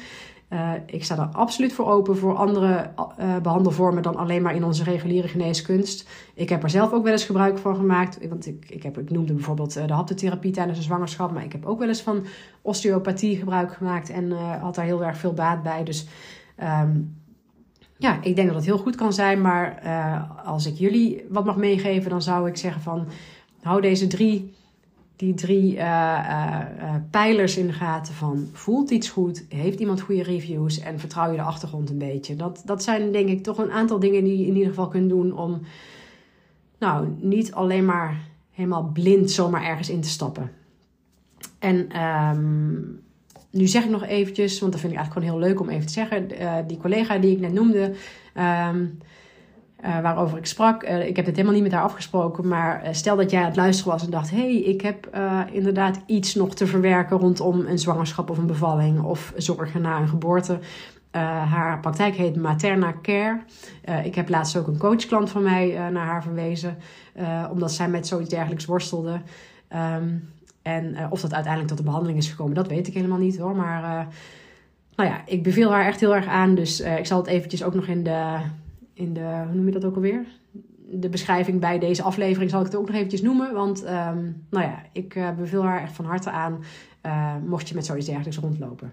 [0.50, 4.64] Uh, ik sta er absoluut voor open voor andere uh, behandelvormen dan alleen maar in
[4.64, 6.08] onze reguliere geneeskunst.
[6.34, 8.28] Ik heb er zelf ook wel eens gebruik van gemaakt.
[8.28, 11.32] Want ik, ik, heb, ik noemde bijvoorbeeld uh, de haptotherapie tijdens een zwangerschap.
[11.32, 12.24] Maar ik heb ook wel eens van
[12.62, 15.84] osteopathie gebruik gemaakt en had daar heel erg veel baat bij.
[15.84, 16.06] Dus
[16.62, 17.22] um,
[17.96, 19.40] ja, ik denk dat het heel goed kan zijn.
[19.40, 23.06] Maar uh, als ik jullie wat mag meegeven, dan zou ik zeggen van
[23.62, 24.52] hou deze drie,
[25.16, 30.22] die drie uh, uh, pijlers in de gaten van voelt iets goed, heeft iemand goede
[30.22, 32.36] reviews en vertrouw je de achtergrond een beetje.
[32.36, 35.08] Dat, dat zijn denk ik toch een aantal dingen die je in ieder geval kunt
[35.08, 35.60] doen om
[36.78, 38.20] nou niet alleen maar
[38.50, 40.50] helemaal blind zomaar ergens in te stappen.
[41.58, 43.03] En um,
[43.54, 45.86] nu zeg ik nog eventjes, want dat vind ik eigenlijk gewoon heel leuk om even
[45.86, 46.40] te zeggen.
[46.40, 47.94] Uh, die collega die ik net noemde,
[48.68, 48.98] um,
[49.84, 50.84] uh, waarover ik sprak.
[50.84, 52.48] Uh, ik heb het helemaal niet met haar afgesproken.
[52.48, 55.18] Maar stel dat jij aan het luisteren was en dacht: hé, hey, ik heb
[55.52, 60.08] inderdaad iets nog te verwerken rondom een zwangerschap of een bevalling of zorgen na een
[60.08, 60.58] geboorte.
[61.48, 63.40] haar praktijk heet Materna Care.
[64.04, 66.76] ik heb laatst ook een coachklant van mij naar haar verwezen,
[67.50, 69.20] omdat zij met zoiets dergelijks worstelde.
[69.96, 70.33] Um,
[70.64, 73.38] en uh, of dat uiteindelijk tot de behandeling is gekomen, dat weet ik helemaal niet
[73.38, 73.56] hoor.
[73.56, 74.06] Maar uh,
[74.96, 76.54] nou ja, ik beveel haar echt heel erg aan.
[76.54, 78.36] Dus uh, ik zal het eventjes ook nog in de,
[78.92, 80.24] in de, hoe noem je dat ook alweer?
[80.90, 83.54] De beschrijving bij deze aflevering zal ik het ook nog eventjes noemen.
[83.54, 86.64] Want um, nou ja, ik beveel haar echt van harte aan,
[87.46, 88.92] mocht je met zoiets dergelijks rondlopen.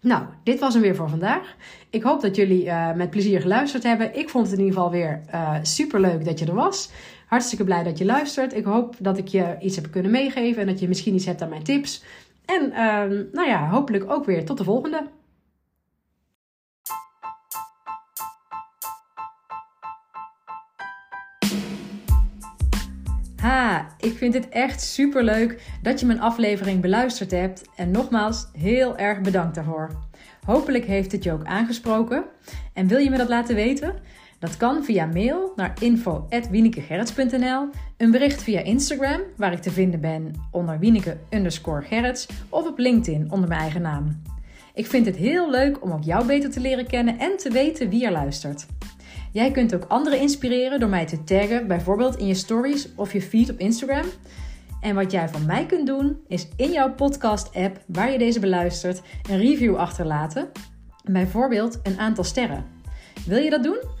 [0.00, 1.56] Nou, dit was hem weer voor vandaag.
[1.90, 4.18] Ik hoop dat jullie met plezier geluisterd hebben.
[4.18, 6.90] Ik vond het in ieder geval weer uh, super leuk dat je er was.
[7.32, 8.54] Hartstikke blij dat je luistert.
[8.54, 11.42] Ik hoop dat ik je iets heb kunnen meegeven en dat je misschien iets hebt
[11.42, 12.04] aan mijn tips.
[12.44, 12.76] En uh,
[13.32, 15.08] nou ja, hopelijk ook weer tot de volgende.
[23.36, 27.62] Ha, ik vind het echt super leuk dat je mijn aflevering beluisterd hebt.
[27.76, 29.90] En nogmaals, heel erg bedankt daarvoor.
[30.46, 32.24] Hopelijk heeft het je ook aangesproken.
[32.72, 33.94] En wil je me dat laten weten?
[34.42, 40.32] Dat kan via mail naar info.wienekegerrits.nl, een bericht via Instagram, waar ik te vinden ben
[40.50, 44.22] onder Wieneke underscore Gerrits, of op LinkedIn onder mijn eigen naam.
[44.74, 47.88] Ik vind het heel leuk om ook jou beter te leren kennen en te weten
[47.88, 48.66] wie er luistert.
[49.32, 53.22] Jij kunt ook anderen inspireren door mij te taggen, bijvoorbeeld in je stories of je
[53.22, 54.06] feed op Instagram.
[54.80, 59.02] En wat jij van mij kunt doen, is in jouw podcast-app waar je deze beluistert,
[59.30, 60.50] een review achterlaten.
[61.04, 62.64] Bijvoorbeeld een aantal sterren.
[63.26, 64.00] Wil je dat doen?